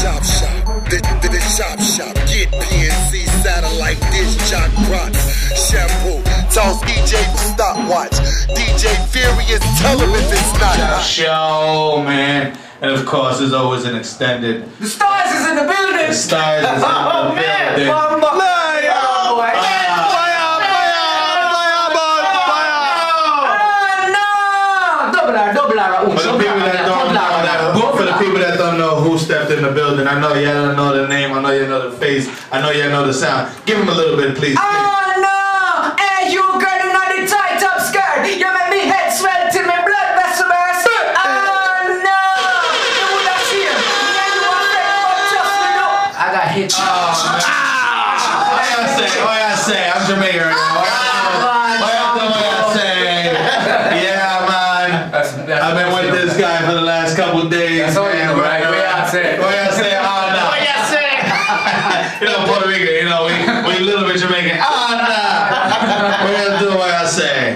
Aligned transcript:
chop 0.00 0.24
shop. 0.24 0.64
The, 0.88 0.96
the, 1.20 1.28
the 1.28 1.40
chop 1.56 1.78
shop. 1.80 2.14
Get 2.26 2.48
PNC 2.48 3.28
satellite 3.44 4.00
dish, 4.10 4.34
jock 4.48 4.72
rock. 4.88 5.12
Shampoo. 5.54 6.22
Toss 6.50 6.80
DJ 6.82 7.20
the 7.32 7.38
stopwatch. 7.52 8.16
DJ 8.56 8.96
Furious, 9.12 9.62
tell 9.80 9.98
him 9.98 10.10
if 10.10 10.32
it's 10.32 10.52
not. 10.58 11.02
Show, 11.02 12.02
man. 12.04 12.56
And 12.80 12.92
of 12.92 13.04
course, 13.04 13.38
there's 13.38 13.52
always 13.52 13.84
an 13.84 13.94
extended. 13.94 14.64
The 14.78 14.86
stars 14.86 15.30
is 15.32 15.46
in 15.48 15.56
the 15.56 15.62
building. 15.62 16.08
The 16.08 16.14
stars 16.14 16.64
is 16.64 16.70
in 16.70 16.82
oh 16.82 17.28
the 17.28 17.34
man, 17.34 17.76
building. 17.76 17.92
Bamba. 17.92 18.30
Oh, 18.32 19.36
boy. 19.36 19.52
Oh, 19.52 19.76
no. 24.16 25.12
Double 25.12 25.36
R, 25.36 25.52
double 25.52 25.78
R. 25.78 26.08
For 26.08 26.24
the 26.24 26.38
people 26.40 26.64
that 26.64 26.88
don't 26.88 27.12
know, 27.12 27.28
that, 27.44 27.96
for 27.96 28.04
the 28.04 28.16
people 28.16 28.40
that 28.40 28.56
don't 28.56 28.78
know 28.78 28.96
who 28.96 29.18
stepped 29.18 29.50
in 29.50 29.59
the 29.70 29.80
building, 29.80 30.06
I 30.06 30.20
know 30.20 30.34
y'all 30.34 30.74
know 30.74 31.00
the 31.00 31.08
name, 31.08 31.32
I 31.32 31.42
know 31.42 31.50
y'all 31.50 31.68
know 31.68 31.90
the 31.90 31.96
face, 31.96 32.28
I 32.52 32.60
know 32.60 32.70
y'all 32.70 32.90
know 32.90 33.06
the 33.06 33.14
sound. 33.14 33.50
Give 33.66 33.78
him 33.78 33.88
a 33.88 33.94
little 33.94 34.16
bit, 34.16 34.36
please. 34.36 34.56
Oh 34.58 34.89
I've 55.70 55.76
been 55.78 55.92
with 55.94 56.20
this 56.20 56.36
guy 56.36 56.66
for 56.66 56.74
the 56.74 56.80
last 56.82 57.14
couple 57.16 57.42
of 57.42 57.50
days. 57.50 57.78
That's 57.78 57.96
all 57.96 58.10
you 58.10 58.18
man. 58.18 58.36
know, 58.36 58.42
right? 58.42 58.66
What 58.66 58.74
y'all 58.74 59.06
say? 59.06 59.38
What 59.38 59.54
y'all 59.54 59.70
say? 59.70 59.94
Ah, 59.94 60.10
oh, 60.10 60.26
no. 60.34 60.42
What 60.50 60.60
y'all 60.66 60.82
say? 60.90 61.06
you 62.20 62.26
know, 62.26 62.42
Puerto 62.42 62.66
Rican, 62.66 62.90
you 62.90 63.06
know, 63.06 63.30
we, 63.30 63.78
we 63.78 63.84
little 63.86 64.02
bit 64.02 64.18
Jamaican. 64.18 64.58
Oh, 64.58 64.90
nah. 64.98 66.26
What 66.26 66.34
y'all 66.34 66.58
do? 66.58 66.68
What 66.74 66.90
y'all 66.90 67.06
say? 67.06 67.54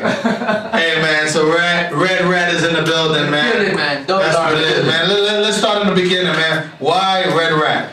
Hey, 0.78 1.03
man, 1.03 1.27
so 1.27 1.50
Red, 1.50 1.92
Red 1.92 2.30
Red 2.30 2.55
is 2.55 2.62
in 2.62 2.75
the 2.75 2.83
building, 2.83 3.33
man. 3.33 3.50
Feel 3.50 3.62
it, 3.62 3.75
man. 3.75 4.06
Double 4.06 4.22
That's 4.22 4.36
R. 4.36 4.53
what 4.53 4.62
it 4.62 4.78
is, 4.78 4.86
man. 4.86 5.08
Let, 5.08 5.20
let, 5.20 5.42
let's 5.42 5.56
start 5.56 5.83
in 5.83 5.88
the 5.88 6.00
beginning, 6.00 6.38
man. 6.38 6.70
Why 6.78 7.25
Red 7.27 7.53
Rat? 7.58 7.91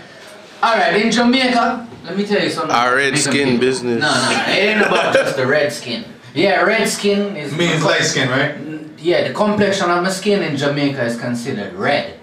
All 0.62 0.78
right, 0.78 1.02
in 1.02 1.12
Jamaica, 1.12 1.90
let 2.06 2.16
me 2.16 2.28
tell 2.28 2.44
you 2.44 2.52
something. 2.52 2.70
Our 2.70 2.96
red 2.96 3.16
Jamaican 3.16 3.32
skin 3.32 3.48
people. 3.48 3.60
business. 3.60 4.02
No, 4.02 4.14
no, 4.14 4.44
it 4.54 4.78
ain't 4.78 4.86
about 4.86 5.16
just 5.16 5.36
the 5.36 5.48
red 5.48 5.74
skin. 5.74 6.06
Yeah, 6.36 6.62
red 6.62 6.88
skin 6.88 7.36
is. 7.36 7.52
Means 7.58 7.84
light 7.84 8.04
skin, 8.04 8.30
right? 8.30 8.56
Yeah, 8.98 9.28
the 9.28 9.34
complexion 9.34 9.90
of 9.90 10.04
my 10.04 10.10
skin 10.10 10.44
in 10.44 10.58
Jamaica 10.58 11.04
is 11.04 11.20
considered 11.20 11.74
red. 11.74 12.20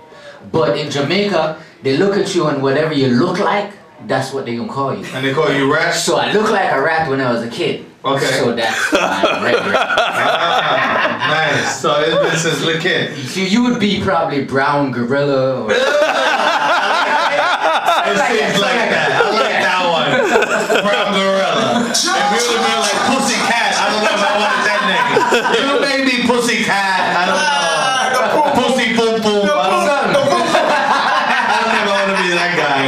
But 0.52 0.78
in 0.78 0.90
Jamaica, 0.90 1.60
they 1.82 1.96
look 1.96 2.16
at 2.16 2.34
you 2.34 2.46
and 2.46 2.62
whatever 2.62 2.92
you 2.94 3.08
look 3.08 3.38
like, 3.38 3.72
that's 4.06 4.32
what 4.32 4.46
they 4.46 4.56
gonna 4.56 4.72
call 4.72 4.96
you. 4.96 5.04
And 5.12 5.24
they 5.24 5.34
call 5.34 5.52
you 5.52 5.72
Rat? 5.72 5.94
So 5.94 6.16
I 6.16 6.32
look 6.32 6.50
like 6.50 6.70
a 6.70 6.80
rat 6.80 7.08
when 7.08 7.20
I 7.20 7.32
was 7.32 7.42
a 7.42 7.50
kid. 7.50 7.84
Okay. 8.04 8.26
So 8.26 8.54
that's 8.54 8.92
my 8.92 8.98
red 9.44 9.54
rat. 9.66 9.88
Ah, 9.98 11.52
nice. 11.52 11.80
So 11.80 11.98
it's 11.98 12.44
been 12.44 12.52
since 12.60 12.82
kid. 12.82 13.16
So 13.26 13.40
you 13.40 13.62
would 13.64 13.80
be 13.80 14.00
probably 14.02 14.44
brown 14.44 14.92
gorilla 14.92 15.64
or 15.64 15.72
It 18.08 18.16
seems 18.16 18.56
like 18.56 18.88
that. 18.88 19.20
I 19.20 19.28
like 19.36 19.60
that 19.60 19.84
one. 19.84 20.16
Brown 20.80 21.12
Gorilla. 21.12 21.92
If 21.92 22.08
you 22.08 22.40
would 22.40 22.56
have 22.56 22.64
been 22.64 22.80
like 22.80 23.00
Pussy 23.12 23.36
Cat, 23.44 23.76
I 23.76 23.84
don't 23.92 24.00
know 24.00 24.16
if 24.16 24.24
I 24.24 24.32
wanted 24.40 24.64
that 24.64 24.80
name. 24.88 25.12
You 25.60 25.76
may 25.84 25.97
be 26.28 26.34
Pussy 26.34 26.64
Cat. 26.64 27.16
I 27.16 27.24
don't 27.26 27.40
know. 27.40 28.68
Pussy 28.68 28.94
Boom 28.96 29.22
Boom. 29.22 29.48
I 29.48 29.68
don't 29.70 29.86
know. 29.86 30.20
I 30.20 31.56
don't 31.60 31.70
think 31.72 31.84
I 31.88 31.92
want 31.96 32.10
to 32.12 32.22
be 32.22 32.28
that 32.36 32.52
guy. 32.56 32.84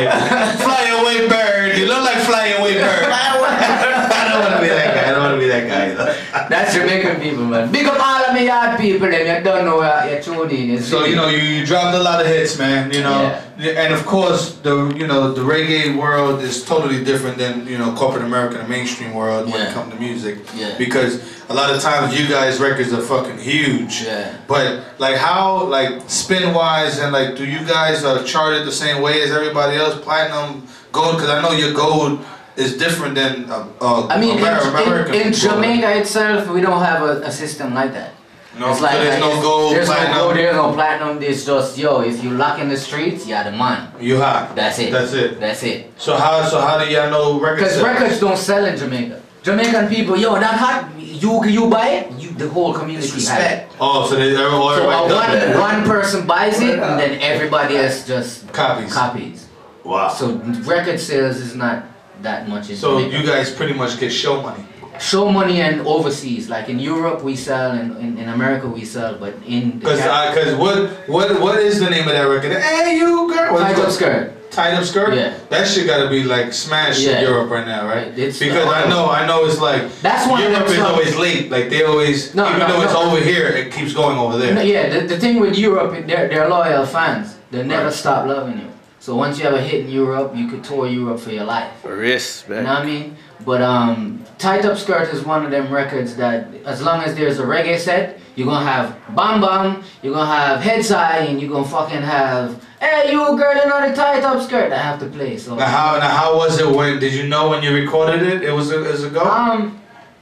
Fly 0.57 0.85
away 1.01 1.29
bird. 1.29 1.79
You 1.79 1.87
look 1.87 2.05
like 2.05 2.19
Fly 2.25 2.49
away 2.59 2.75
bird. 2.75 3.09
I 3.11 4.29
don't 4.29 4.41
want 4.41 4.55
to 4.57 4.61
be 4.61 4.69
that 4.69 4.95
guy. 4.95 5.09
I 5.09 5.13
don't 5.13 5.23
want 5.23 5.35
to 5.35 5.41
be 5.41 5.49
that 5.49 5.67
guy. 5.69 5.91
Either. 5.91 6.50
That's 6.61 6.75
Jamaican 6.75 7.23
people, 7.23 7.47
man. 7.47 7.73
Big 7.73 7.87
up 7.87 7.99
all 7.99 8.25
of 8.27 8.35
me 8.35 8.47
yard 8.47 8.79
people, 8.79 9.09
them 9.09 9.39
you 9.39 9.45
don't 9.45 9.65
know 9.65 9.79
where 9.79 10.13
you're 10.13 10.23
tuned 10.23 10.53
in. 10.53 10.83
So 10.83 11.07
you 11.07 11.17
know 11.17 11.29
you, 11.29 11.39
you 11.39 11.65
dropped 11.65 11.97
a 11.97 12.03
lot 12.03 12.21
of 12.21 12.27
hits, 12.27 12.59
man. 12.59 12.93
You 12.93 13.01
know, 13.01 13.41
and 13.59 13.95
of 13.95 14.05
course 14.05 14.57
the 14.57 14.95
you 14.95 15.07
know 15.07 15.33
the 15.33 15.41
reggae 15.41 15.97
world 15.97 16.43
is 16.43 16.63
totally 16.63 17.03
different 17.03 17.39
than 17.39 17.67
you 17.67 17.79
know 17.79 17.95
corporate 17.95 18.25
America, 18.25 18.59
the 18.59 18.69
mainstream 18.69 19.15
world 19.15 19.51
when 19.51 19.67
it 19.67 19.73
comes 19.73 19.93
to 19.95 19.99
music. 19.99 20.39
Yeah. 20.55 20.77
Because 20.77 21.41
a 21.49 21.55
lot 21.55 21.75
of 21.75 21.81
times 21.81 22.19
you 22.19 22.29
guys 22.29 22.61
records 22.61 22.93
are 22.93 23.01
fucking 23.01 23.39
huge. 23.39 24.03
Yeah. 24.03 24.37
But 24.47 24.85
like 24.99 25.17
how 25.17 25.65
like 25.65 26.11
spin 26.11 26.53
wise 26.53 26.99
and 26.99 27.11
like 27.11 27.37
do 27.37 27.47
you 27.47 27.65
guys 27.65 28.05
uh, 28.05 28.23
chart 28.25 28.53
it 28.53 28.67
the 28.67 28.73
same 28.73 29.01
way 29.01 29.23
as 29.23 29.31
everybody 29.31 29.79
else? 29.79 29.99
Platinum, 29.99 30.67
gold? 30.93 31.17
Because 31.17 31.31
I 31.31 31.41
know 31.41 31.53
your 31.53 31.73
gold 31.73 32.23
is 32.61 32.77
different 32.77 33.15
than 33.15 33.51
uh, 33.51 33.67
uh, 33.81 34.07
I 34.09 34.21
mean, 34.21 34.39
in, 34.39 34.45
American 34.45 35.15
in, 35.15 35.27
in. 35.29 35.33
Jamaica 35.33 35.99
itself, 36.01 36.49
we 36.51 36.61
don't 36.61 36.83
have 36.83 37.03
a, 37.03 37.23
a 37.23 37.33
system 37.33 37.75
like 37.75 37.93
that. 37.93 38.13
No, 38.59 38.71
It's 38.71 38.81
like, 38.81 38.93
so 38.93 38.99
there's 39.05 39.21
like, 39.21 39.35
no 39.35 39.43
gold, 39.43 39.73
There's 39.75 39.87
platinum. 39.87 40.13
no 40.17 40.23
gold, 40.25 40.37
there's 40.37 40.57
no 40.57 40.73
platinum. 40.75 41.23
It's 41.23 41.45
just 41.47 41.79
yo. 41.79 42.01
If 42.03 42.23
you 42.23 42.31
lock 42.31 42.59
in 42.59 42.69
the 42.69 42.77
streets, 42.77 43.27
you're 43.27 43.45
the 43.45 43.53
man. 43.53 43.93
You 44.01 44.19
hot. 44.19 44.55
That's 44.57 44.79
it. 44.81 44.91
That's 44.91 45.13
it. 45.13 45.41
That's 45.41 45.63
it. 45.63 45.93
So 45.97 46.17
how 46.17 46.43
so 46.45 46.61
how 46.61 46.77
do 46.83 46.91
y'all 46.91 47.11
know 47.11 47.41
records? 47.41 47.77
Because 47.77 47.83
records 47.83 48.21
don't 48.21 48.37
sell 48.37 48.65
in 48.65 48.77
Jamaica. 48.77 49.23
Jamaican 49.43 49.89
people, 49.89 50.17
yo, 50.19 50.35
that 50.35 50.59
hot. 50.59 50.91
You 50.99 51.45
you 51.47 51.71
buy 51.71 51.89
it, 52.01 52.13
you 52.21 52.31
the 52.33 52.49
whole 52.49 52.75
community 52.75 53.09
has 53.09 53.53
it. 53.53 53.69
Oh, 53.81 54.07
so 54.09 54.17
they 54.17 54.31
every- 54.35 54.51
So 54.51 54.69
everybody 54.73 55.13
uh, 55.15 55.21
one 55.21 55.31
that. 55.39 55.61
one 55.61 55.81
person 55.85 56.27
buys 56.27 56.61
it, 56.61 56.79
and 56.81 56.99
then 57.01 57.21
everybody 57.23 57.77
else 57.77 58.07
just 58.07 58.51
Copies. 58.53 58.93
copies. 58.93 59.47
Wow. 59.85 60.09
So 60.09 60.37
record 60.67 60.99
sales 60.99 61.37
is 61.37 61.55
not 61.55 61.85
that 62.23 62.49
much 62.49 62.71
in 62.71 62.77
So 62.77 62.99
Jamaica. 62.99 63.19
you 63.19 63.27
guys 63.27 63.51
pretty 63.53 63.75
much 63.75 63.99
get 63.99 64.11
show 64.11 64.41
money. 64.43 64.65
show 64.99 65.31
money 65.31 65.61
and 65.63 65.81
overseas. 65.87 66.49
Like 66.49 66.69
in 66.69 66.79
Europe 66.79 67.23
we 67.23 67.35
sell, 67.37 67.71
and 67.73 67.97
in, 67.99 68.19
in 68.19 68.29
America 68.29 68.69
we 68.69 68.85
sell, 68.85 69.17
but 69.19 69.35
in 69.47 69.81
the 69.81 69.87
Cause, 69.87 70.01
Car- 70.01 70.35
cause 70.35 70.55
what, 70.57 70.91
what, 71.09 71.41
what 71.41 71.59
is 71.59 71.81
the 71.81 71.89
name 71.89 72.07
of 72.07 72.13
that 72.15 72.25
record? 72.29 72.53
Hey, 72.53 72.97
you 72.97 73.29
girl. 73.33 73.57
Tight 73.59 73.77
up 73.79 73.91
skirt. 73.91 74.37
Tied 74.51 74.75
up 74.75 74.85
skirt. 74.85 75.15
Yeah. 75.15 75.39
That 75.49 75.67
shit 75.69 75.87
gotta 75.87 76.11
be 76.11 76.25
like 76.25 76.53
smashed 76.53 77.01
Yeah. 77.01 77.19
in 77.21 77.23
Europe 77.29 77.51
right 77.51 77.67
now, 77.67 77.87
right? 77.87 78.09
It's- 78.19 78.39
because 78.39 78.67
I 78.69 78.89
know, 78.91 79.09
I 79.09 79.25
know 79.27 79.47
it's 79.47 79.61
like 79.61 79.83
That's 80.03 80.29
one 80.29 80.43
Europe 80.43 80.67
is 80.67 80.75
songs- 80.77 80.89
always 80.91 81.17
late. 81.17 81.51
Like 81.51 81.71
they 81.71 81.85
always, 81.85 82.35
No, 82.35 82.47
even 82.49 82.59
no, 82.59 82.67
though 82.69 82.83
it's 82.83 82.95
over 82.95 83.21
here, 83.25 83.47
it 83.47 83.73
keeps 83.73 83.95
going 83.95 84.19
over 84.19 84.37
there. 84.37 84.53
No, 84.55 84.61
yeah, 84.61 84.89
the, 84.91 85.07
the 85.07 85.19
thing 85.19 85.39
with 85.41 85.57
Europe, 85.57 85.93
they're, 86.07 86.29
they're 86.29 86.49
loyal 86.49 86.85
fans. 86.85 87.37
They 87.53 87.63
never 87.63 87.85
Right. 87.87 87.93
stop 87.95 88.27
loving 88.27 88.59
you. 88.59 88.70
So 89.01 89.17
once 89.17 89.39
you 89.39 89.45
have 89.45 89.55
a 89.55 89.63
hit 89.63 89.87
in 89.87 89.91
Europe, 89.91 90.37
you 90.37 90.47
could 90.47 90.63
tour 90.63 90.87
Europe 90.87 91.21
for 91.21 91.31
your 91.31 91.45
life. 91.45 91.73
For 91.81 92.05
yes, 92.05 92.47
man. 92.47 92.59
You 92.59 92.65
know 92.65 92.75
what 92.75 92.83
I 92.83 92.85
mean? 92.85 93.17
But 93.47 93.63
um, 93.63 94.23
Tight 94.37 94.67
Up 94.67 94.77
Skirt 94.77 95.09
is 95.15 95.25
one 95.25 95.43
of 95.43 95.51
them 95.51 95.73
records 95.73 96.17
that, 96.17 96.49
as 96.67 96.83
long 96.83 97.03
as 97.03 97.15
there's 97.15 97.39
a 97.39 97.45
reggae 97.45 97.79
set, 97.79 98.21
you're 98.37 98.47
gonna 98.47 98.71
have 98.71 98.95
Bam 99.17 99.41
Bam, 99.41 99.83
you're 100.03 100.13
gonna 100.13 100.27
have 100.31 100.61
Head 100.61 100.85
High, 100.87 101.21
and 101.25 101.41
you're 101.41 101.51
gonna 101.51 101.67
fucking 101.67 102.03
have, 102.03 102.63
hey, 102.79 103.11
you 103.11 103.19
girl 103.39 103.59
in 103.59 103.73
on 103.73 103.89
the 103.89 103.97
Tight 103.97 104.23
Up 104.23 104.43
Skirt. 104.43 104.71
I 104.71 104.77
have 104.77 105.01
to 105.01 105.07
play. 105.07 105.39
So 105.39 105.55
Now 105.55 105.67
how, 105.67 105.99
now 105.99 106.09
how 106.11 106.37
was 106.37 106.61
it 106.61 106.69
when, 106.69 106.99
did 107.01 107.15
you 107.15 107.27
know 107.27 107.49
when 107.49 107.63
you 107.63 107.73
recorded 107.75 108.23
it? 108.23 108.43
It 108.43 108.53
was 108.53 108.71
a, 108.71 108.85
it 108.85 108.93
was 108.93 109.05
a 109.05 109.09
go? 109.11 109.23
Um, 109.23 109.81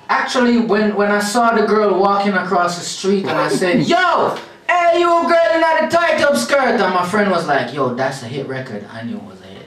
actually, 0.09 0.59
when 0.61 0.95
when 0.95 1.11
I 1.11 1.19
saw 1.19 1.53
the 1.53 1.67
girl 1.67 1.99
walking 1.99 2.33
across 2.35 2.79
the 2.79 2.85
street 2.85 3.23
and 3.27 3.37
I 3.37 3.49
said, 3.49 3.87
"Yo, 3.89 4.39
hey, 4.69 5.01
you 5.01 5.09
a 5.09 5.23
girl 5.23 5.55
in 5.55 5.61
that 5.61 5.89
tight 5.91 6.21
up 6.23 6.37
skirt," 6.37 6.81
and 6.81 6.95
my 6.95 7.07
friend 7.09 7.31
was 7.31 7.47
like, 7.47 7.73
"Yo, 7.75 7.95
that's 7.95 8.23
a 8.23 8.27
hit 8.27 8.47
record." 8.49 8.85
I 8.93 9.03
knew 9.03 9.17
it 9.17 9.23
was 9.25 9.41
a 9.41 9.45
hit. 9.47 9.67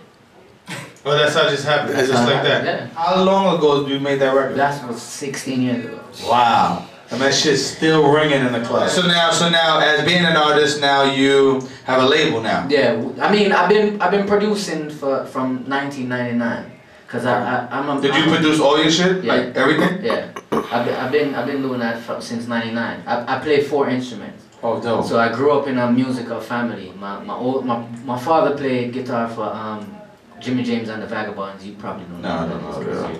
oh, 1.05 1.17
that's 1.17 1.33
how 1.35 1.47
it 1.47 1.51
just 1.51 1.65
happened. 1.65 1.95
That's 1.95 2.07
just 2.09 2.19
how 2.23 2.29
it 2.29 2.33
like 2.35 2.43
that. 2.43 2.63
happened, 2.65 2.91
How 2.93 3.23
long 3.23 3.57
ago 3.57 3.81
did 3.83 3.91
you 3.91 3.99
made 3.99 4.19
that 4.19 4.33
record? 4.35 4.55
That 4.57 4.87
was 4.87 5.01
16 5.01 5.61
years 5.61 5.85
ago. 5.85 5.99
Wow. 6.27 6.85
And 7.09 7.19
that 7.19 7.33
shit's 7.33 7.65
still 7.65 8.09
ringing 8.13 8.39
in 8.45 8.53
the 8.53 8.61
club. 8.61 8.89
So 8.89 9.05
now, 9.05 9.31
so 9.31 9.49
now, 9.49 9.79
as 9.79 10.05
being 10.05 10.23
an 10.23 10.37
artist, 10.37 10.79
now 10.79 11.03
you 11.03 11.59
have 11.83 12.01
a 12.01 12.05
label 12.07 12.39
now. 12.41 12.65
Yeah, 12.69 12.93
I 13.21 13.29
mean, 13.29 13.51
I've 13.51 13.67
been 13.67 14.01
I've 14.01 14.11
been 14.11 14.25
producing 14.25 14.89
for 14.89 15.25
from 15.25 15.67
1999, 15.67 16.71
cause 17.09 17.25
I, 17.25 17.35
I 17.67 17.79
I'm 17.79 17.89
a. 17.97 18.01
Did 18.01 18.15
you 18.15 18.23
I'm 18.23 18.29
a- 18.29 18.35
produce 18.37 18.61
all 18.61 18.81
your 18.81 18.89
shit, 18.89 19.25
Yeah. 19.25 19.33
like 19.33 19.55
everything? 19.57 20.05
Yeah, 20.05 20.29
I've 20.53 20.85
been 20.85 20.95
I've 20.95 21.11
been 21.11 21.35
I've 21.35 21.45
been 21.47 21.61
doing 21.61 21.79
that 21.81 21.99
for, 22.01 22.21
since 22.21 22.47
'99. 22.47 23.03
I 23.05 23.35
I 23.35 23.39
play 23.39 23.61
four 23.61 23.89
instruments. 23.89 24.45
Oh, 24.63 24.79
dope. 24.81 25.05
So 25.05 25.19
I 25.19 25.33
grew 25.33 25.51
up 25.51 25.67
in 25.67 25.77
a 25.77 25.91
musical 25.91 26.39
family. 26.39 26.91
My 26.99 27.19
my 27.19 27.33
old 27.35 27.65
my, 27.65 27.79
my 28.05 28.19
father 28.19 28.55
played 28.55 28.93
guitar 28.93 29.27
for 29.27 29.43
um 29.45 29.95
Jimmy 30.39 30.63
James 30.63 30.89
and 30.89 31.01
the 31.01 31.07
Vagabonds. 31.07 31.65
You 31.65 31.73
probably 31.73 32.05
don't 32.05 32.21
No, 32.21 32.29
I 32.29 32.47
know. 32.47 32.49
don't 32.59 32.63
that, 32.71 32.81
know, 32.85 32.93
'cause 32.93 33.17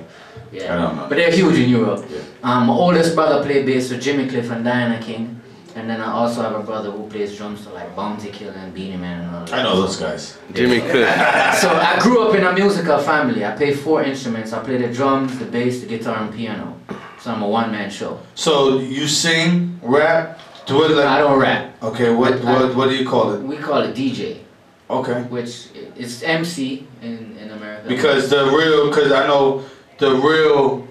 yeah. 0.51 0.61
Yeah. 0.63 0.73
I 0.77 0.81
don't 0.81 0.95
know. 0.97 1.05
But 1.09 1.15
they're 1.17 1.31
huge 1.31 1.57
in 1.57 1.69
Europe. 1.69 2.03
Yeah. 2.09 2.19
Um, 2.43 2.67
my 2.67 2.73
oldest 2.73 3.15
brother 3.15 3.43
played 3.43 3.65
bass 3.65 3.91
for 3.91 3.97
Jimmy 3.97 4.27
Cliff 4.27 4.49
and 4.51 4.63
Diana 4.65 4.99
King. 5.01 5.37
And 5.73 5.89
then 5.89 6.01
I 6.01 6.11
also 6.11 6.41
have 6.41 6.53
a 6.53 6.63
brother 6.63 6.91
who 6.91 7.07
plays 7.07 7.37
drums 7.37 7.63
for 7.63 7.69
like 7.71 7.95
Bounty 7.95 8.29
Killer 8.29 8.51
and 8.57 8.73
Beenie 8.73 8.97
Man 8.97 9.21
and 9.21 9.35
all 9.35 9.45
that. 9.45 9.53
I 9.53 9.63
know 9.63 9.81
those 9.81 9.95
guys. 9.95 10.37
Jimmy 10.53 10.81
Cliff. 10.81 11.07
So 11.61 11.69
I 11.69 11.97
grew 12.01 12.27
up 12.27 12.35
in 12.35 12.43
a 12.43 12.51
musical 12.53 12.97
family. 12.99 13.45
I 13.45 13.51
play 13.55 13.73
four 13.73 14.03
instruments. 14.03 14.51
I 14.51 14.59
play 14.59 14.77
the 14.77 14.91
drums, 14.93 15.37
the 15.39 15.45
bass, 15.45 15.79
the 15.79 15.87
guitar, 15.87 16.17
and 16.17 16.33
piano. 16.35 16.75
So 17.21 17.31
I'm 17.31 17.41
a 17.41 17.47
one-man 17.47 17.89
show. 17.89 18.19
So 18.35 18.79
you 18.79 19.07
sing, 19.07 19.79
rap, 19.81 20.39
do 20.65 20.83
it 20.85 20.91
like 20.91 21.05
I 21.05 21.19
don't 21.19 21.39
rap. 21.39 21.75
Okay, 21.83 22.13
what 22.13 22.43
what 22.43 22.75
what 22.75 22.89
do 22.89 22.95
you 22.95 23.07
call 23.07 23.33
it? 23.33 23.41
We 23.41 23.57
call 23.57 23.81
it 23.81 23.95
DJ. 23.95 24.37
Okay. 24.89 25.21
which 25.29 25.67
is 25.95 26.21
MC 26.21 26.85
in, 27.01 27.37
in 27.37 27.49
America. 27.51 27.87
Because 27.87 28.29
the 28.29 28.43
real, 28.47 28.89
because 28.89 29.09
I 29.13 29.25
know 29.25 29.63
the 29.99 30.11
real 30.15 30.85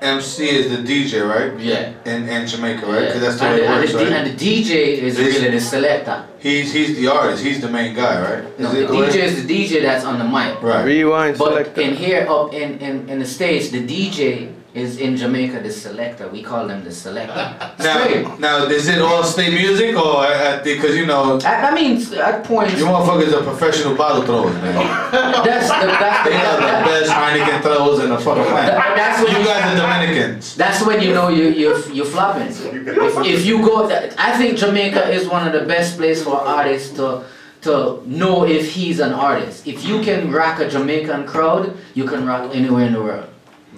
MC 0.00 0.48
is 0.48 0.70
the 0.76 0.82
DJ, 0.82 1.22
right? 1.26 1.58
Yeah. 1.60 1.92
In, 2.04 2.28
in 2.28 2.48
Jamaica, 2.48 2.84
right? 2.84 3.06
Because 3.06 3.14
Yeah. 3.14 3.20
that's 3.20 3.38
the 3.38 3.46
and, 3.46 3.54
way 3.54 3.62
it 3.64 3.70
and 3.70 3.80
works, 3.80 3.92
the, 3.92 3.98
D- 3.98 4.04
right? 4.04 4.12
and 4.12 4.26
the 4.38 4.44
DJ 4.44 4.70
is 4.98 5.16
This- 5.16 5.36
really 5.38 5.50
the 5.52 5.60
selector. 5.60 6.24
He's 6.40 6.72
he's 6.72 6.96
the 6.96 7.06
artist. 7.06 7.44
He's 7.44 7.60
the 7.60 7.70
main 7.70 7.94
guy, 7.94 8.20
right? 8.20 8.58
No, 8.58 8.68
Is 8.68 8.74
the 8.74 8.82
it 8.82 8.88
correct? 8.88 9.12
DJ 9.14 9.22
is 9.22 9.46
the 9.46 9.48
DJ 9.48 9.82
that's 9.82 10.04
on 10.04 10.18
the 10.18 10.24
mic. 10.24 10.60
Right. 10.60 10.84
Rewind 10.84 11.38
But 11.38 11.48
selector. 11.50 11.80
in 11.80 11.94
here, 11.94 12.26
up 12.28 12.52
in, 12.52 12.78
in, 12.80 13.08
in 13.08 13.18
the 13.20 13.24
States, 13.26 13.70
the 13.70 13.86
DJ 13.86 14.52
is 14.74 14.98
in 14.98 15.16
Jamaica 15.16 15.60
the 15.60 15.70
selector. 15.70 16.28
We 16.28 16.42
call 16.42 16.66
them 16.66 16.82
the 16.84 16.92
selector. 16.92 17.42
Now, 17.84 18.36
now, 18.38 18.64
is 18.66 18.88
it 18.88 19.00
all 19.00 19.22
state 19.22 19.52
music 19.54 19.96
or 19.96 20.24
uh, 20.24 20.28
uh, 20.28 20.64
because 20.64 20.96
you 20.96 21.06
know 21.06 21.38
I, 21.44 21.68
I 21.70 21.74
mean, 21.74 21.96
at 22.16 22.44
points, 22.44 22.78
you 22.78 22.86
motherfuckers 22.86 23.32
are 23.38 23.42
professional 23.42 23.94
bottle 23.94 24.22
throwers, 24.22 24.54
man. 24.54 24.74
that's 25.44 25.68
the, 25.68 25.86
that's 25.86 26.24
the, 26.24 26.30
They 26.30 26.36
have 26.36 26.56
the 26.60 26.90
best 26.90 27.10
Heineken 27.10 27.62
throws 27.62 28.00
in 28.02 28.10
the 28.10 28.18
fucking 28.18 28.44
planet. 28.44 28.74
that- 28.74 28.96
that's 28.96 29.22
when 29.22 29.32
You 29.40 29.44
guys 29.46 29.64
are 29.72 29.76
Dominicans. 29.76 30.54
That's 30.56 30.84
when 30.86 31.02
you 31.02 31.12
know 31.12 31.28
you 31.28 31.44
you 31.60 31.68
you're 31.92 32.06
flopping. 32.06 32.48
If, 32.48 33.16
if 33.34 33.46
you 33.46 33.58
go, 33.58 33.88
I 34.18 34.36
think 34.38 34.58
Jamaica 34.58 35.10
is 35.10 35.28
one 35.28 35.46
of 35.46 35.52
the 35.52 35.66
best 35.66 35.96
places 35.98 36.24
for 36.24 36.36
artists 36.36 36.94
to 36.96 37.24
to 37.62 38.02
know 38.06 38.44
if 38.44 38.72
he's 38.72 38.98
an 39.00 39.12
artist. 39.12 39.66
If 39.66 39.84
you 39.84 40.00
can 40.02 40.30
rock 40.30 40.60
a 40.60 40.68
Jamaican 40.68 41.26
crowd, 41.26 41.76
you 41.94 42.04
can 42.04 42.26
rock 42.26 42.54
anywhere 42.54 42.84
in 42.86 42.92
the 42.92 43.02
world. 43.02 43.28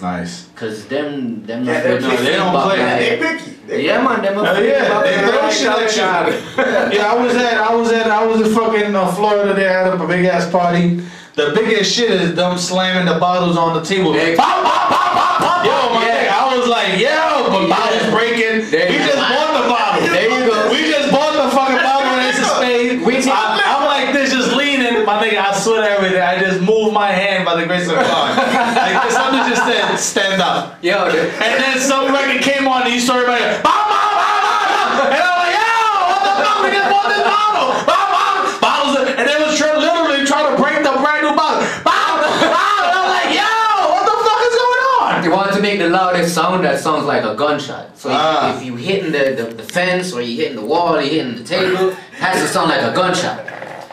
Nice. 0.00 0.48
Cause 0.54 0.87
them 0.87 1.44
them 1.46 1.64
Yeah, 1.64 1.82
no- 1.82 1.98
no, 1.98 2.16
they 2.16 2.37
don't 2.37 2.52
play. 2.52 2.78
like- 2.78 2.98
They 2.98 3.16
picky. 3.19 3.50
They 3.66 3.87
Yeah 3.87 4.02
man, 4.02 4.22
them 4.22 4.38
Oh 4.38 4.43
yeah, 4.60 5.00
they 5.02 5.16
throw 5.26 5.50
shit 5.50 5.69
at 5.69 5.96
you. 5.96 6.98
Yeah, 6.98 7.12
I 7.12 7.14
was 7.16 7.34
at 7.34 7.54
I 7.58 7.75
was 7.75 7.90
at 7.93 8.06
I 8.10 8.25
was 8.26 8.40
in 8.46 8.54
fucking 8.54 8.94
uh, 8.94 9.12
Florida. 9.12 9.54
They 9.54 9.64
had 9.64 9.88
a 9.88 10.06
big 10.06 10.25
ass 10.26 10.50
party. 10.50 11.00
The 11.34 11.52
biggest 11.54 11.94
shit 11.94 12.10
is 12.10 12.34
them 12.34 12.56
slamming 12.58 13.12
the 13.12 13.19
bottles 13.19 13.56
on 13.58 13.75
the 13.75 13.82
table. 13.82 14.12
Pop, 14.12 14.64
pop, 14.64 14.88
pop, 14.88 15.12
pop, 15.12 15.40
pop. 15.40 15.64
Yo, 15.66 15.72
my 15.94 16.06
Yeah. 16.06 16.16
nigga, 16.16 16.32
I 16.32 16.56
was 16.56 16.66
like, 16.69 16.92
yo, 16.99 17.50
but 17.50 17.62
Yeah. 17.69 17.76
bottles 17.76 18.10
breaking. 18.12 18.70
There 18.70 18.88
we 18.88 18.96
just 18.99 19.16
bought 19.16 19.52
the 19.62 19.69
bottle. 19.69 20.08
There 20.08 20.28
you 20.31 20.50
go. 20.50 20.70
We 20.70 20.81
just 20.90 21.10
bought 21.10 21.32
the 21.37 21.49
fucking 21.56 21.76
bottle 21.76 22.12
and 22.16 22.28
it's 22.28 22.38
a 22.38 22.44
spade. 22.56 23.02
We 23.04 23.14
take- 23.20 23.32
I, 23.34 23.60
I'm 23.66 23.84
like 23.84 24.12
this, 24.14 24.32
just 24.32 24.52
leaning. 24.56 25.04
My 25.04 25.20
nigga, 25.22 25.38
I 25.38 25.52
swear 25.52 25.82
to 25.82 25.90
everything. 25.90 26.22
I 26.22 26.38
just 26.40 26.60
moved 26.62 26.94
my 26.94 27.10
hand 27.12 27.44
by 27.44 27.60
the 27.60 27.66
grace 27.66 27.87
of 27.88 27.96
God. 27.96 28.37
like 28.81 29.10
something 29.12 29.44
just 29.52 29.62
said, 29.69 29.84
stand 29.98 30.40
up. 30.43 30.82
Yo, 30.82 31.10
the- 31.10 31.31
And 31.43 31.62
then 31.62 31.78
some 31.81 32.12
record 32.12 32.43
came 32.43 32.66
on 32.69 32.82
and 32.84 32.93
you 32.94 33.00
started 33.00 33.28
like, 33.28 33.40
bam, 33.40 33.62
bam, 33.62 34.12
bam, 34.16 34.88
bam, 34.96 35.12
and 35.12 35.22
I'm 35.22 35.37
like, 35.43 35.54
yo, 35.56 35.70
what 36.10 36.20
the 36.25 36.32
fuck? 36.44 36.58
We 36.64 36.70
just 36.70 36.88
bought 36.90 37.08
this 37.08 37.25
bottle. 37.25 37.69
Bam, 37.87 38.06
bam, 38.12 38.60
bottles, 38.60 38.94
of, 38.96 39.04
and 39.19 39.25
they 39.28 39.38
was 39.44 39.56
try, 39.58 39.76
literally 39.76 40.25
trying 40.26 40.48
to 40.50 40.54
break 40.62 40.82
the 40.82 40.93
brand 41.00 41.22
new 41.26 41.34
bottle. 41.37 41.60
Bam, 41.84 42.14
bam, 42.22 42.44
and 42.87 42.94
I'm 42.96 43.08
like, 43.10 43.31
yo, 43.37 43.48
what 43.93 44.04
the 44.04 44.16
fuck 44.25 44.40
is 44.46 44.54
going 44.56 44.82
on? 45.00 45.25
you 45.25 45.31
want 45.31 45.52
to 45.54 45.60
make 45.62 45.78
the 45.78 45.88
loudest 45.88 46.34
sound 46.34 46.64
that 46.64 46.81
sounds 46.81 47.04
like 47.06 47.25
a 47.25 47.34
gunshot. 47.34 47.96
So 47.99 48.10
if, 48.10 48.16
Ah. 48.16 48.56
if 48.56 48.64
you 48.64 48.76
hitting 48.76 49.12
the, 49.12 49.34
the, 49.37 49.54
the 49.54 49.62
fence 49.62 50.12
or 50.12 50.20
you 50.22 50.37
hitting 50.37 50.56
the 50.56 50.64
wall, 50.64 50.96
or 50.96 51.00
you 51.00 51.10
hitting 51.22 51.37
the 51.37 51.44
table, 51.44 51.88
it 51.90 51.94
has 52.20 52.40
to 52.42 52.49
sound 52.49 52.69
like 52.70 52.82
a 52.82 52.94
gunshot. 52.94 53.44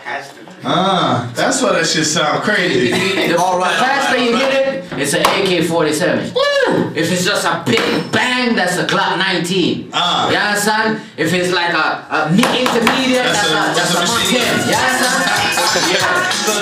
Has 0.04 0.30
to. 0.34 0.40
Ah, 0.66 1.30
that's 1.36 1.62
why 1.62 1.74
that 1.74 1.86
shit 1.86 2.06
sound 2.06 2.42
crazy. 2.44 2.88
you, 2.88 3.28
the, 3.28 3.34
the 3.34 3.38
faster 3.38 4.18
you 4.18 4.36
hit 4.38 4.54
it, 4.54 4.63
it's 5.00 5.14
an 5.14 5.22
AK-47. 5.22 6.34
If 6.96 7.12
it's 7.12 7.26
just 7.26 7.46
a 7.46 7.64
big 7.66 7.82
bang, 8.12 8.56
that's 8.56 8.78
a 8.78 8.86
Glock 8.86 9.18
19. 9.18 9.90
Ah. 9.94 10.30
You 10.30 10.38
understand? 10.38 11.02
If 11.18 11.34
it's 11.34 11.52
like 11.52 11.74
a, 11.74 12.06
a 12.10 12.30
intermediate, 12.30 13.26
That's 13.26 13.50
that's, 13.50 13.50
a- 13.50 13.54
a, 13.54 13.74
that's 13.74 13.78
that's 13.78 13.94
a 13.94 13.98
a, 13.98 14.06
Mark 14.08 14.20
machine 14.22 14.40
10. 14.40 14.58
gun. 14.58 14.70
You 14.70 14.76
understand? 14.76 15.30
yeah. 15.94 16.30
So 16.46 16.54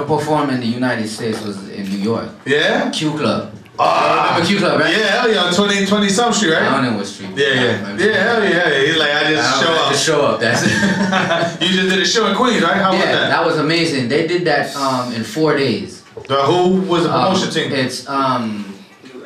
ever 0.00 0.16
performed 0.18 0.52
in 0.52 0.60
the 0.60 0.66
United 0.66 1.08
States 1.08 1.40
was 1.42 1.68
in 1.70 1.84
New 1.84 1.98
York. 1.98 2.28
Yeah? 2.46 2.90
Q 2.90 3.12
Club. 3.12 3.52
Ah. 3.78 4.34
Remember 4.34 4.46
Q 4.46 4.58
Club, 4.58 4.80
right? 4.80 4.96
Yeah, 4.96 5.06
hell 5.20 5.32
yeah, 5.32 5.44
on 5.44 5.54
20, 5.54 5.86
20 5.86 6.08
some 6.10 6.32
street, 6.32 6.52
I 6.54 6.60
right? 6.60 6.70
don't 6.82 6.92
know 6.92 6.96
what 6.98 7.06
street. 7.06 7.30
Yeah, 7.34 7.46
yeah. 7.54 7.96
Yeah, 7.96 8.12
hell 8.22 8.44
yeah. 8.44 8.84
He's 8.86 8.96
like, 8.96 9.10
I 9.10 9.20
I 9.20 9.30
just 9.32 9.50
don't 9.50 9.62
show 9.64 9.72
know, 9.72 9.82
up. 9.84 9.92
Just 9.92 10.04
show 10.06 10.20
up. 10.26 10.40
That's 10.40 10.62
it. 10.64 11.60
You 11.70 11.76
just 11.76 11.88
did 11.94 11.98
a 12.02 12.06
show 12.06 12.26
in 12.28 12.36
Queens, 12.36 12.62
right? 12.62 12.76
How 12.76 12.92
yeah, 12.92 12.98
about 13.02 13.12
that? 13.12 13.28
that 13.30 13.46
was 13.46 13.56
amazing. 13.58 14.08
They 14.08 14.26
did 14.26 14.44
that 14.46 14.74
um, 14.76 15.12
in 15.14 15.24
four 15.24 15.56
days. 15.56 16.02
The 16.28 16.36
who 16.42 16.82
was 16.82 17.04
the 17.04 17.14
Um, 17.14 17.36
team? 17.50 17.72
It's 17.72 18.06
um, 18.08 18.64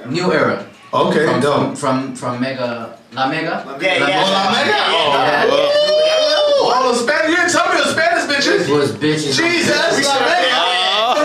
New 0.08 0.32
Era. 0.32 0.66
Okay, 0.92 1.26
from, 1.26 1.40
dope. 1.40 1.76
from, 1.76 2.14
from 2.14 2.16
from 2.16 2.40
Mega 2.40 2.96
La 3.12 3.28
Mega. 3.28 3.64
Yeah, 3.80 3.98
La 3.98 4.06
yeah. 4.08 4.22
Oh, 4.24 4.30
La 4.30 4.52
Mega? 4.52 4.70
Yeah. 4.70 5.44
Oh, 5.50 6.72
all 6.72 6.92
the 6.92 6.98
Spanish. 6.98 7.30
You 7.30 7.36
didn't 7.36 7.50
tell 7.50 7.66
me 7.74 7.80
the 7.82 7.90
Spanish 7.90 8.24
bitches. 8.30 8.68
It 8.68 8.72
was 8.72 8.92
bitches. 8.92 9.34
Jesus, 9.34 10.06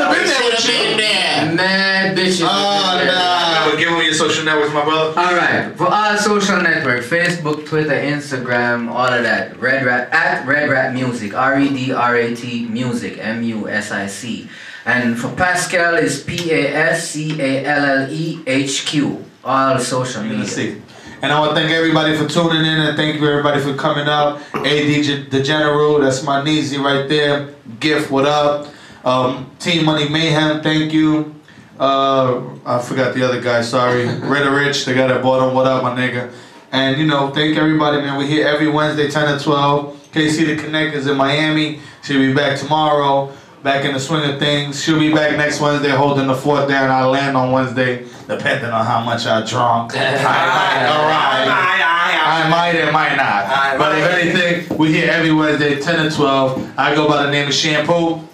have 0.10 0.18
been 0.18 0.28
there 0.28 0.52
with 0.52 0.68
you. 0.68 1.56
Mad 1.56 2.18
bitches. 2.18 2.42
Oh, 2.44 3.06
nah. 3.06 3.72
But 3.72 3.78
give 3.78 3.92
me 3.92 4.06
your 4.06 4.14
social 4.14 4.44
networks, 4.44 4.74
my 4.74 4.84
brother. 4.84 5.20
All 5.20 5.36
right, 5.36 5.76
for 5.76 5.88
all 5.88 6.18
social 6.18 6.62
network, 6.62 7.04
Facebook, 7.04 7.68
Twitter, 7.68 7.92
Instagram, 7.92 8.90
all 8.90 9.08
of 9.08 9.24
that. 9.24 9.60
Red 9.60 9.86
Rat 9.86 10.10
at 10.12 10.46
Red 10.48 10.70
Rat 10.70 10.94
Music, 10.94 11.34
R 11.34 11.60
E 11.60 11.70
D 11.70 11.94
R 11.94 12.16
A 12.16 12.36
T 12.36 12.66
Music, 12.66 13.18
M 13.20 13.44
U 13.44 13.70
S 13.70 13.92
I 13.92 14.08
C. 14.08 14.50
And 14.86 15.20
for 15.20 15.30
Pascal 15.36 15.96
is 15.96 16.24
P 16.24 16.52
A 16.52 16.74
S 16.74 17.12
C 17.12 17.40
A 17.40 17.66
L 17.66 17.86
L 17.86 18.12
E 18.12 18.42
H 18.48 18.86
Q. 18.86 19.24
All 19.44 19.80
social 19.80 20.24
media. 20.24 20.46
see. 20.46 20.82
And 21.22 21.34
I 21.34 21.40
want 21.40 21.52
to 21.52 21.56
thank 21.56 21.72
everybody 21.72 22.16
for 22.16 22.28
tuning 22.28 22.62
in 22.62 22.80
and 22.80 22.96
thank 22.96 23.20
you 23.20 23.28
everybody 23.28 23.60
for 23.62 23.76
coming 23.76 24.08
out. 24.08 24.42
AD 24.54 25.30
the 25.30 25.44
General, 25.44 26.00
that's 26.00 26.24
my 26.24 26.42
Neezy 26.42 26.82
right 26.82 27.10
there. 27.10 27.54
Gift, 27.80 28.10
what 28.10 28.26
up? 28.26 28.74
Um, 29.04 29.50
Team 29.60 29.86
Money 29.86 30.10
Mayhem, 30.10 30.62
thank 30.62 30.92
you. 30.94 31.36
Uh, 31.80 32.42
I 32.66 32.80
forgot 32.80 33.14
the 33.14 33.24
other 33.24 33.42
guy. 33.42 33.62
Sorry, 33.62 34.06
Red 34.20 34.46
Rich, 34.46 34.86
the 34.86 34.94
guy 34.94 35.08
that 35.08 35.22
bought 35.22 35.48
him. 35.48 35.56
What 35.56 35.66
up, 35.66 35.84
my 35.84 35.96
nigga? 35.96 36.32
And 36.72 37.00
you 37.00 37.08
know, 37.08 37.32
thank 37.32 37.58
everybody, 37.58 37.98
man. 37.98 38.18
We're 38.18 38.28
here 38.28 38.48
every 38.48 38.70
Wednesday, 38.70 39.10
10 39.10 39.38
to 39.38 39.44
12. 39.44 40.12
KC 40.12 40.46
the 40.48 40.56
Connect 40.62 40.96
is 40.96 41.08
in 41.08 41.18
Miami. 41.18 41.80
She'll 42.04 42.20
be 42.20 42.34
back 42.34 42.60
tomorrow. 42.60 43.32
Back 43.64 43.86
in 43.86 43.94
the 43.94 44.00
swing 44.00 44.30
of 44.30 44.40
things. 44.40 44.82
She'll 44.84 45.00
be 45.00 45.14
back 45.14 45.36
next 45.38 45.60
Wednesday 45.60 45.90
holding 45.90 46.28
the 46.28 46.36
fort 46.36 46.70
down. 46.70 46.90
I 46.90 47.06
land 47.06 47.36
on 47.36 47.52
Wednesday, 47.52 48.06
depending 48.28 48.72
on 48.72 48.86
how 48.86 49.04
much 49.04 49.26
I 49.26 49.46
drunk. 49.46 49.94
I 49.96 50.14
might. 50.24 51.80
I 52.22 52.50
might 52.50 52.76
and 52.76 52.94
might 52.94 53.16
not. 53.16 53.78
But 53.78 53.98
if 53.98 54.06
anything, 54.06 54.78
we 54.78 54.94
here 54.94 55.10
every 55.10 55.34
Wednesday, 55.34 55.80
10 55.80 56.10
to 56.10 56.16
12. 56.16 56.74
I 56.78 56.96
go 56.96 57.08
by 57.08 57.24
the 57.24 57.32
name 57.32 57.48
of 57.48 57.54
Shampoo. 57.54 58.29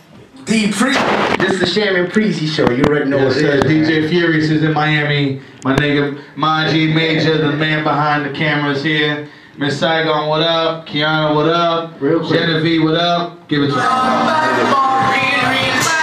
D 0.46 0.72
Pre. 0.72 0.94
This 1.40 1.54
is 1.54 1.60
the 1.60 1.66
Shaman 1.66 2.12
Preezy 2.12 2.48
show. 2.48 2.70
You 2.70 2.84
already 2.84 3.10
know 3.10 3.18
Yes, 3.18 3.34
what 3.36 3.42
sir. 3.42 3.58
it 3.58 3.66
is. 3.66 3.88
DJ 3.90 4.10
Furious 4.10 4.50
is 4.52 4.64
in 4.64 4.74
Miami. 4.74 5.42
My 5.64 5.76
nigga 5.76 6.22
Maji 6.36 6.94
Major, 6.94 7.38
the 7.38 7.52
man 7.54 7.84
behind 7.84 8.26
the 8.26 8.38
cameras 8.38 8.84
here. 8.84 9.28
Miss 9.58 9.80
Saigon, 9.80 10.28
what 10.30 10.42
up? 10.42 10.86
Kiana, 10.86 11.34
what 11.34 11.50
up? 11.50 12.00
Real 12.00 12.20
quick. 12.20 12.40
Genevieve, 12.40 12.84
what 12.84 12.96
up? 12.96 13.48
Give 13.48 13.64
it 13.64 13.68
to 13.68 13.74
her. 13.74 15.95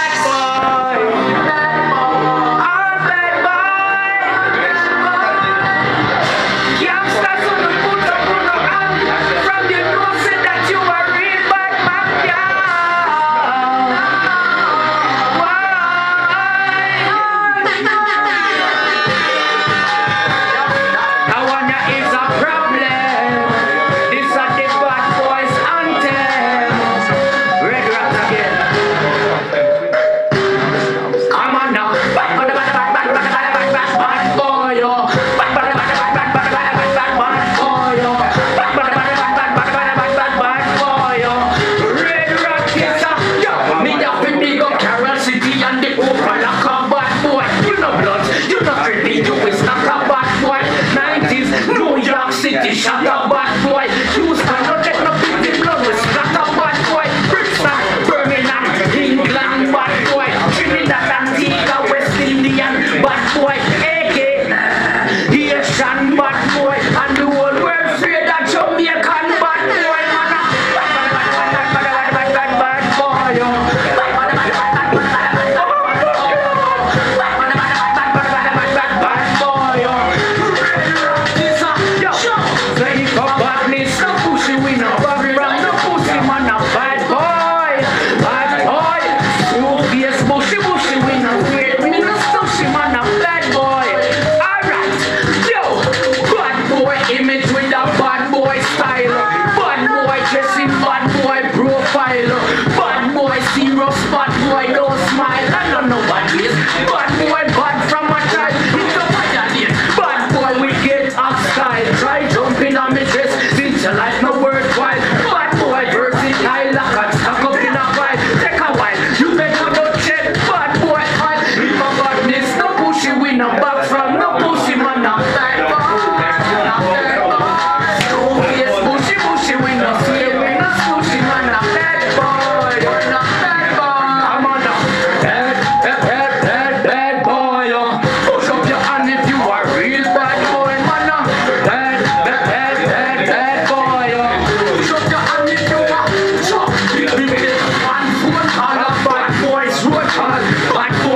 rắn 65.79 66.15
bắt 66.17 66.35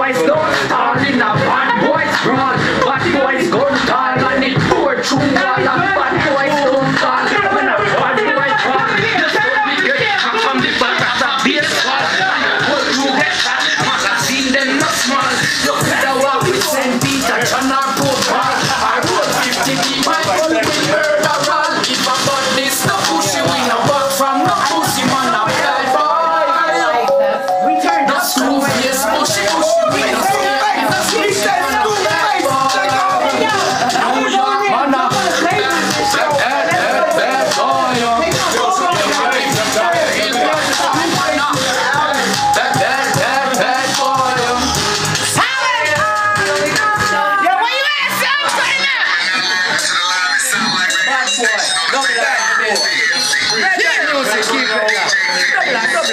I 0.07 0.13
don't. 0.13 0.56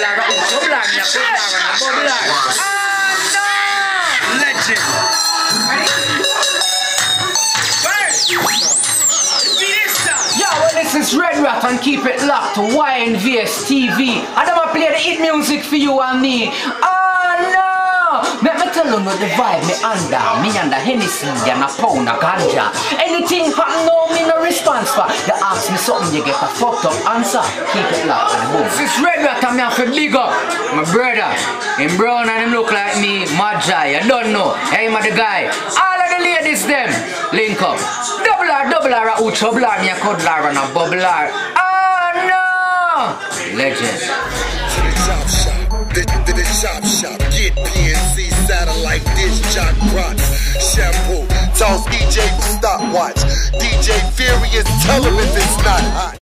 Yo, 0.05 0.11
well, 10.61 10.69
this 10.75 10.93
is 10.93 11.17
Red 11.17 11.41
Rat 11.41 11.63
and 11.65 11.81
keep 11.81 12.05
it 12.05 12.21
locked 12.21 12.53
to 12.55 12.61
YNVS 12.61 13.65
TV. 13.65 14.21
And 14.21 14.45
I'ma 14.45 14.71
play 14.71 14.89
the 14.89 14.97
hit 14.97 15.21
music 15.21 15.63
for 15.63 15.75
you 15.75 15.99
and 15.99 16.21
me. 16.21 16.51
Oh 16.53 17.33
no! 17.49 18.45
Let 18.45 18.59
me 18.61 18.71
tell 18.73 18.85
you 18.85 19.01
no 19.01 19.09
the 19.17 19.25
vibe 19.33 19.65
me 19.65 19.73
under. 19.81 20.21
Me 20.45 20.53
under 20.53 20.77
Hennessy 20.77 21.25
and 21.49 21.63
a 21.63 21.67
pound 21.81 22.09
of 22.09 22.21
ganja. 22.21 22.69
Anything 23.01 23.49
happen 23.57 23.89
no 23.89 24.05
me 24.13 24.21
no 24.27 24.37
response 24.43 24.89
for. 24.93 25.09
You 25.25 25.33
ask 25.41 25.71
me 25.71 25.77
something 25.77 26.13
you 26.13 26.23
get 26.23 26.37
a 26.37 26.47
fucked 26.47 26.85
up 26.85 26.93
answer. 27.09 27.41
Keep 27.73 27.89
it 27.89 28.05
locked 28.05 28.37
and 28.37 28.53
boom. 28.53 28.63
This 28.69 28.85
is 28.85 28.93
Red 29.01 29.24
And 29.45 29.57
me 29.57 29.61
have 29.61 29.77
to 29.77 29.85
big 29.93 30.15
up 30.15 30.33
my 30.73 30.81
brother. 30.91 31.29
Him 31.77 31.95
brown 31.97 32.27
and 32.27 32.49
him 32.49 32.51
look 32.51 32.71
like 32.71 32.97
me. 32.97 33.29
Magi, 33.37 33.93
you 33.93 34.01
don't 34.09 34.33
know. 34.33 34.57
Hey, 34.73 34.89
my 34.89 35.05
the 35.05 35.15
guy. 35.15 35.45
All 35.45 35.99
of 36.01 36.09
the 36.09 36.21
ladies 36.25 36.65
them 36.65 36.89
link 37.29 37.61
up. 37.61 37.77
Double 38.25 38.49
R, 38.49 38.65
double 38.73 38.91
R, 38.91 39.09
a 39.09 39.15
ucho 39.21 39.53
blar, 39.53 39.77
me 39.85 39.89
a 39.89 39.95
cuddler 40.01 40.49
and 40.49 40.57
a 40.57 40.65
bubbler. 40.73 41.29
Oh 41.61 42.09
no! 42.25 43.57
Legend. 43.57 44.01
The, 45.93 46.43
shop. 46.49 47.19
Get 47.29 47.53
PNC 47.53 48.31
satellite 48.47 49.05
dish 49.13 49.39
Jock 49.53 49.77
Rock. 49.93 50.17
Shampoo, 50.57 51.27
toss 51.53 51.85
EJ 51.93 52.25
stopwatch. 52.41 53.21
DJ 53.61 53.93
Furious, 54.17 54.65
tell 54.83 55.03
him 55.03 55.13
if 55.19 55.37
it's 55.37 55.57
not 55.63 55.81
hot. 55.93 56.19